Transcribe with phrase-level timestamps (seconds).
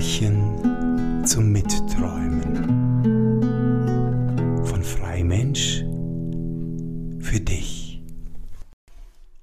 [0.00, 2.56] Märchen zum Mitträumen
[4.64, 5.84] von Freimensch
[7.20, 8.02] für dich.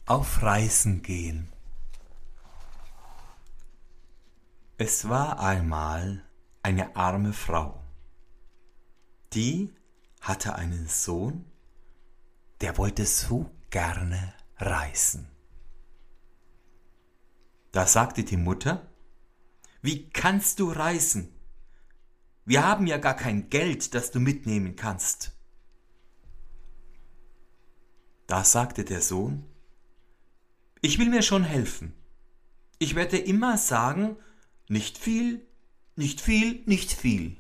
[0.07, 1.49] Auf Reisen gehen.
[4.79, 6.24] Es war einmal
[6.63, 7.79] eine arme Frau,
[9.33, 9.71] die
[10.21, 11.46] hatte einen Sohn,
[12.62, 15.28] der wollte so gerne reisen.
[17.71, 18.88] Da sagte die Mutter,
[19.81, 21.34] wie kannst du reisen?
[22.45, 25.38] Wir haben ja gar kein Geld, das du mitnehmen kannst.
[28.26, 29.45] Da sagte der Sohn,
[30.81, 31.94] ich will mir schon helfen.
[32.80, 34.17] Ich werde immer sagen,
[34.70, 35.45] nicht viel,
[35.95, 37.38] nicht viel, nicht viel.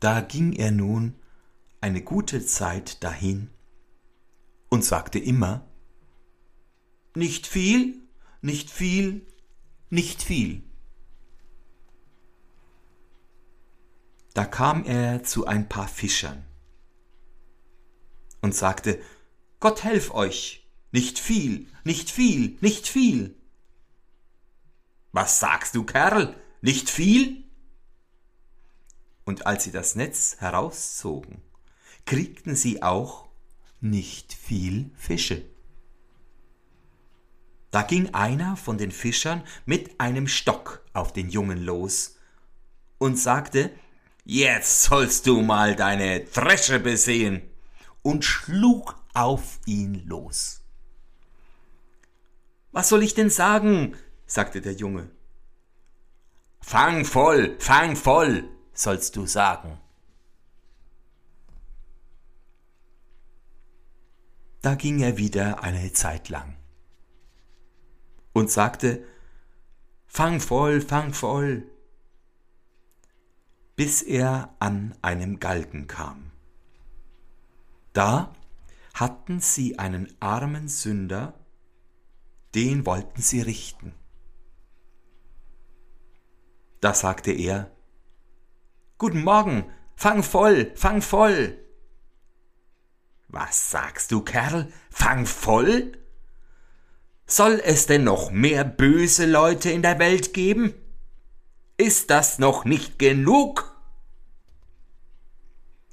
[0.00, 1.14] Da ging er nun
[1.80, 3.50] eine gute Zeit dahin
[4.68, 5.68] und sagte immer,
[7.14, 8.01] nicht viel,
[8.42, 9.26] nicht viel,
[9.88, 10.62] nicht viel.
[14.34, 16.44] Da kam er zu ein paar Fischern
[18.40, 19.00] und sagte,
[19.60, 23.36] Gott helf euch, nicht viel, nicht viel, nicht viel.
[25.12, 27.44] Was sagst du, Kerl, nicht viel?
[29.24, 31.42] Und als sie das Netz herauszogen,
[32.06, 33.28] kriegten sie auch
[33.80, 35.51] nicht viel Fische.
[37.72, 42.16] Da ging einer von den Fischern mit einem Stock auf den Jungen los
[42.98, 43.70] und sagte,
[44.24, 47.42] Jetzt sollst du mal deine Dresche besehen,
[48.02, 50.60] und schlug auf ihn los.
[52.72, 53.96] Was soll ich denn sagen?
[54.26, 55.10] sagte der Junge.
[56.60, 59.80] Fang voll, fang voll, sollst du sagen.
[64.60, 66.56] Da ging er wieder eine Zeit lang
[68.32, 69.04] und sagte,
[70.06, 71.66] Fang voll, fang voll,
[73.76, 76.30] bis er an einem Galgen kam.
[77.94, 78.34] Da
[78.94, 81.34] hatten sie einen armen Sünder,
[82.54, 83.94] den wollten sie richten.
[86.80, 87.70] Da sagte er,
[88.98, 89.64] Guten Morgen,
[89.96, 91.58] fang voll, fang voll.
[93.28, 95.92] Was sagst du, Kerl, fang voll?
[97.34, 100.74] Soll es denn noch mehr böse Leute in der Welt geben?
[101.78, 103.74] Ist das noch nicht genug?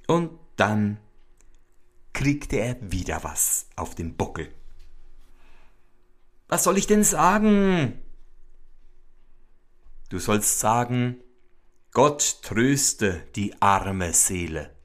[0.06, 1.00] Und dann
[2.12, 4.54] kriegte er wieder was auf den Buckel.
[6.50, 8.02] Was soll ich denn sagen?
[10.10, 11.24] Du sollst sagen,
[11.94, 14.76] Gott tröste die arme Seele.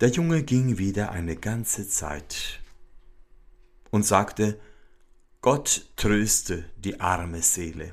[0.00, 2.62] Der Junge ging wieder eine ganze Zeit
[3.90, 4.58] und sagte,
[5.42, 7.92] Gott tröste die arme Seele.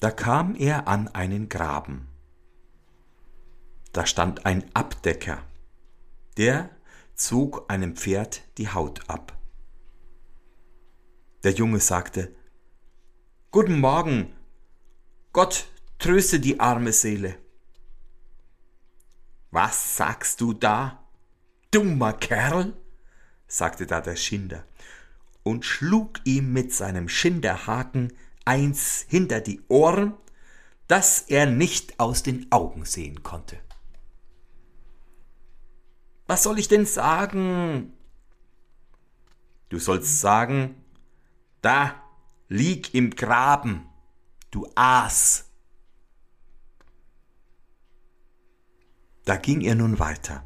[0.00, 2.08] Da kam er an einen Graben.
[3.92, 5.44] Da stand ein Abdecker,
[6.36, 6.68] der
[7.14, 9.38] zog einem Pferd die Haut ab.
[11.44, 12.34] Der Junge sagte,
[13.52, 14.32] Guten Morgen,
[15.32, 15.68] Gott
[16.00, 17.38] tröste die arme Seele.
[19.50, 21.02] Was sagst du da?
[21.70, 22.74] Dummer Kerl,
[23.46, 24.64] sagte da der Schinder
[25.42, 28.12] und schlug ihm mit seinem Schinderhaken
[28.44, 30.14] eins hinter die Ohren,
[30.88, 33.58] dass er nicht aus den Augen sehen konnte.
[36.26, 37.92] Was soll ich denn sagen?
[39.68, 40.74] Du sollst sagen,
[41.62, 41.94] da
[42.48, 43.86] lieg im Graben,
[44.50, 45.45] du Aas.
[49.26, 50.44] Da ging er nun weiter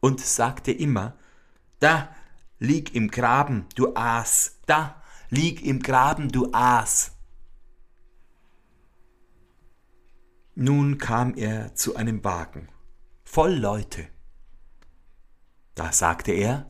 [0.00, 1.16] und sagte immer,
[1.78, 2.12] da
[2.58, 7.12] lieg im Graben, du Aas, da lieg im Graben, du Aas.
[10.56, 12.68] Nun kam er zu einem Wagen,
[13.24, 14.08] voll Leute.
[15.76, 16.66] Da sagte er,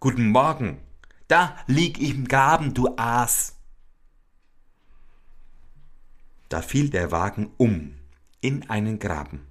[0.00, 0.82] Guten Morgen,
[1.28, 3.56] da lieg ich im Graben, du Aas.
[6.50, 7.94] Da fiel der Wagen um
[8.42, 9.49] in einen Graben.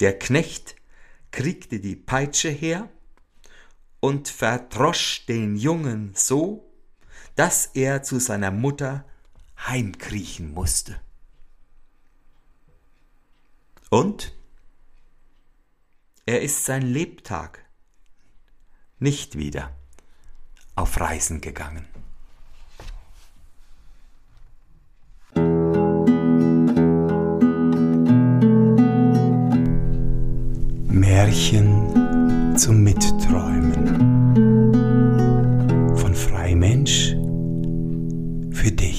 [0.00, 0.76] Der Knecht
[1.30, 2.88] kriegte die Peitsche her
[4.00, 6.70] und verdrosch den Jungen so,
[7.36, 9.04] dass er zu seiner Mutter
[9.66, 11.00] heimkriechen musste.
[13.90, 14.34] Und
[16.26, 17.64] er ist sein Lebtag
[18.98, 19.76] nicht wieder
[20.74, 21.86] auf Reisen gegangen.
[30.94, 33.74] Märchen zum Mitträumen.
[35.96, 37.16] Von Freimensch
[38.52, 38.93] für dich.